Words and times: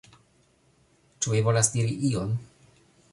Ĉu 1.25 1.33
vi 1.35 1.43
volas 1.49 1.69
diri 1.75 1.93
ion? 2.13 2.33